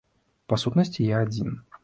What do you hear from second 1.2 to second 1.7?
адзін.